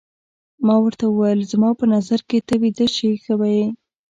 ما 0.65 0.75
ورته 0.83 1.05
وویل: 1.07 1.41
زما 1.51 1.69
په 1.79 1.85
نظر 1.93 2.19
که 2.29 2.37
ته 2.47 2.53
ویده 2.61 2.87
شې 2.95 3.09
ښه 3.23 3.33
به 3.39 3.47
وي. 3.55 3.67